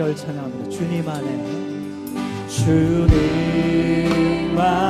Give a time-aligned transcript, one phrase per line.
[0.00, 0.70] 시절 찬양합니다.
[0.70, 3.08] 주님 안에 주님
[4.58, 4.89] 안에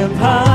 [0.00, 0.49] 脸庞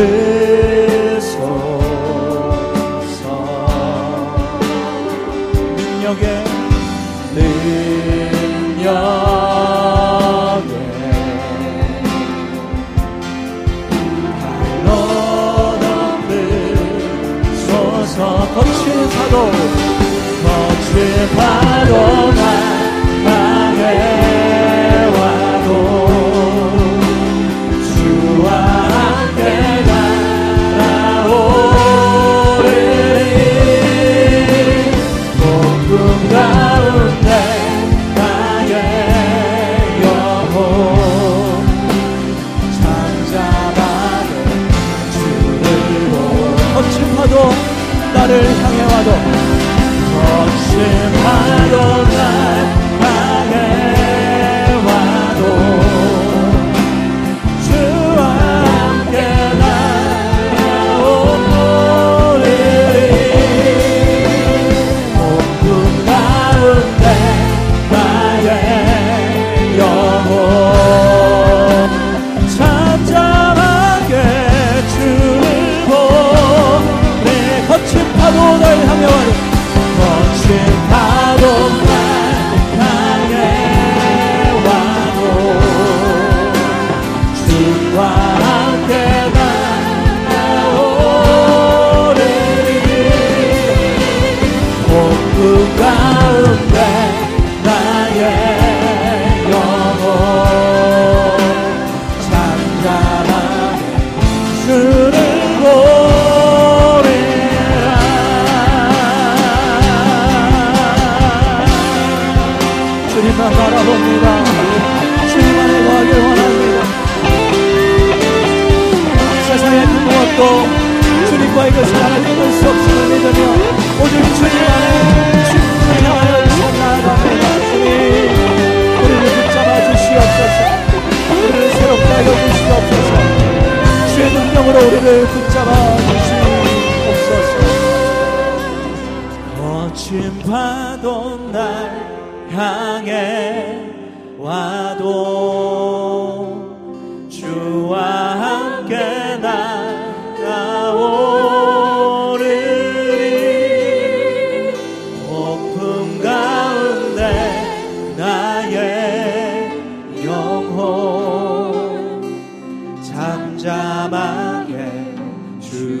[0.00, 0.39] Yeah.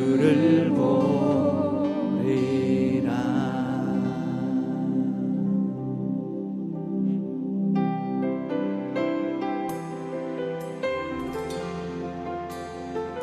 [0.00, 1.10] 주를 보리라.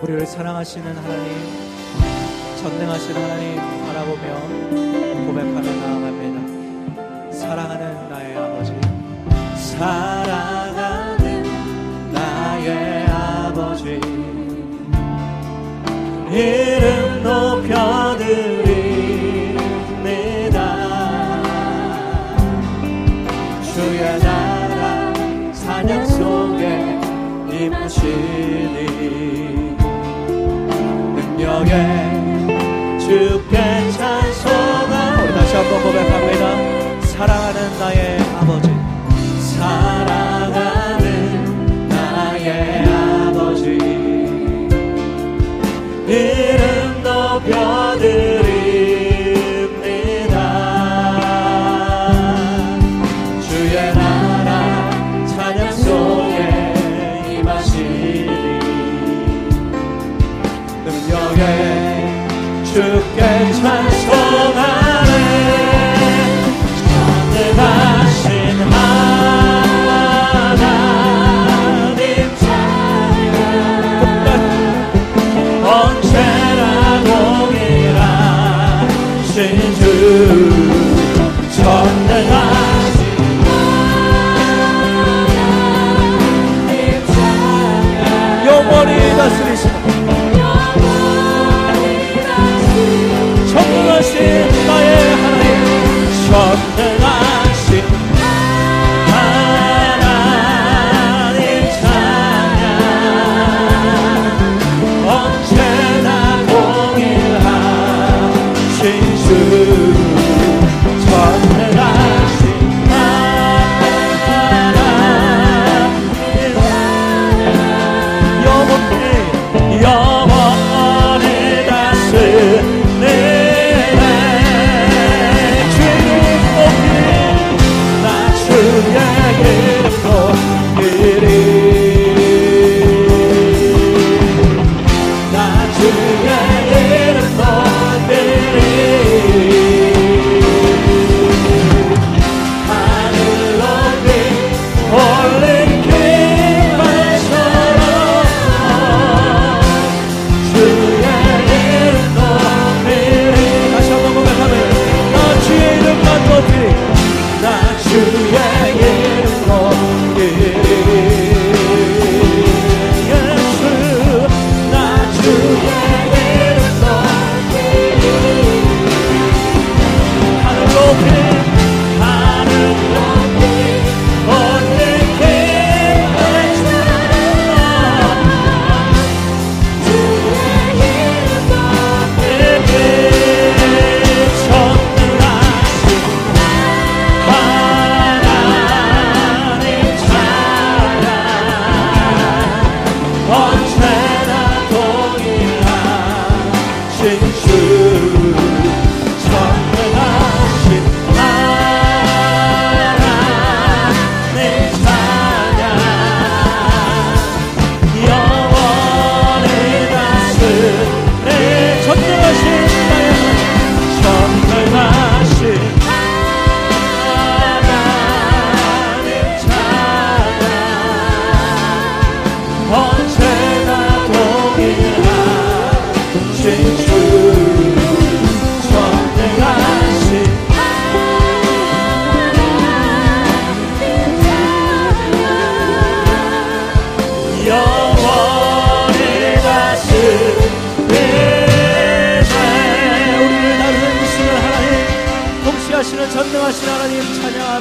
[0.03, 1.31] 우리를 사랑하시는 하나님
[2.61, 3.55] 전능하신 하나님
[3.87, 4.25] 바라보며
[5.25, 6.37] 고백하며 나아갑니다
[7.31, 8.71] 사랑하는 나의 아버지
[9.55, 10.56] 사랑.
[16.37, 18.77] 이름 높여드립니다.
[32.99, 33.55] 주께
[33.91, 37.01] 찬송하 우리 다시 한번 고백합니다.
[37.01, 38.16] 사랑하는 나의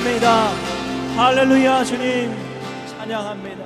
[0.07, 0.51] 찬양합니다.
[1.17, 2.33] 할렐루야 주님
[2.87, 3.65] 찬양합니다.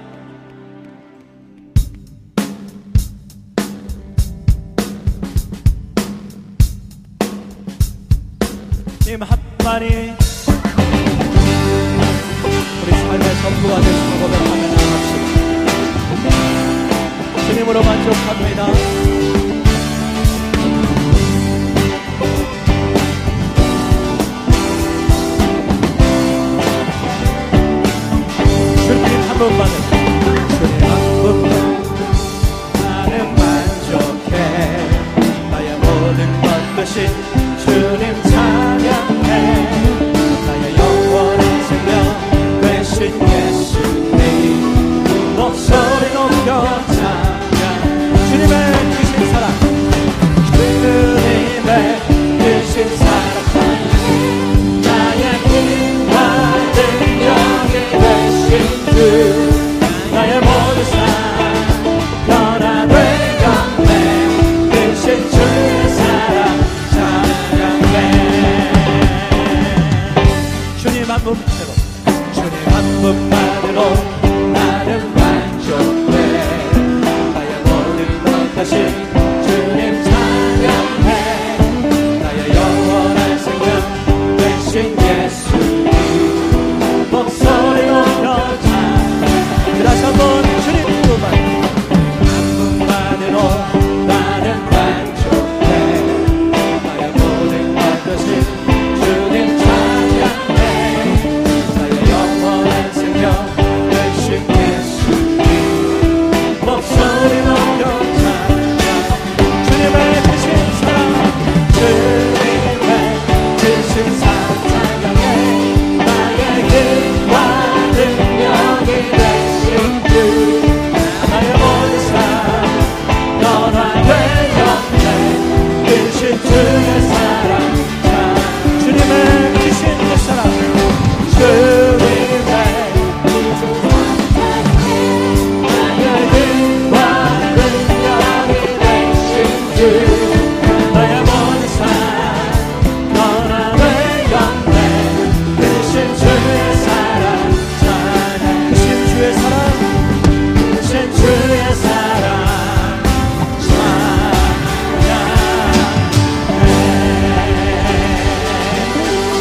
[9.04, 10.16] 주님
[12.82, 14.74] 우리 삶의 전부가 되시고 고백합니다.
[17.48, 18.99] 주님으로 만족합니다.
[29.40, 29.89] Boom button.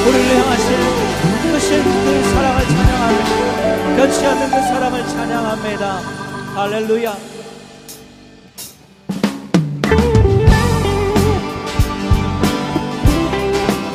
[0.10, 0.68] 우리를 향하신
[1.44, 3.96] 끝이 그 사랑을 찬양합니다.
[3.96, 5.84] 끝이 않는 그 사랑을 찬양합니다.
[6.56, 7.16] 할렐루야.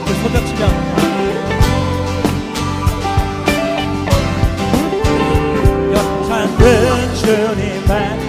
[0.06, 0.94] 그 새벽 시간.
[6.56, 6.64] 그
[7.16, 8.23] 주님의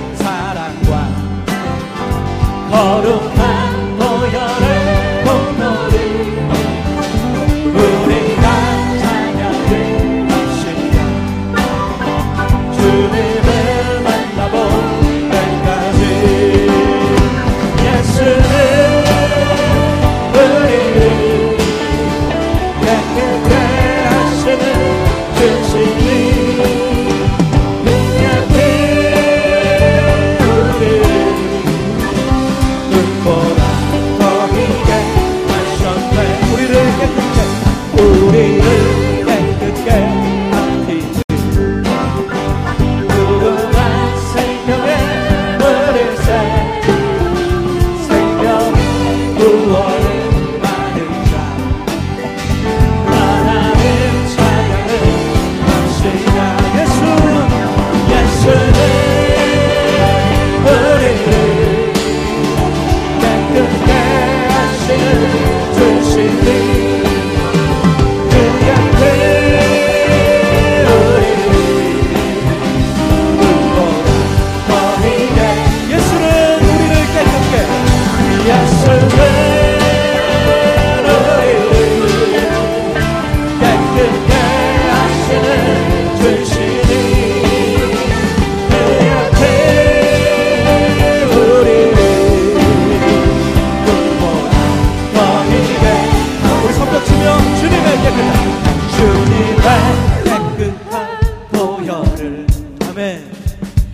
[102.96, 103.30] 아멘.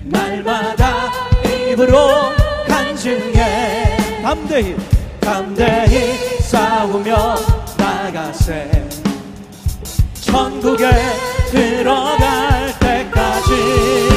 [0.04, 1.12] 날마다
[1.44, 2.32] 입으로
[2.68, 4.22] 간증해.
[4.22, 4.76] 담대히
[5.20, 7.36] 담대히 싸우며
[7.78, 8.88] 나가세.
[10.22, 10.88] 천국에
[11.50, 14.11] 들어갈 때까지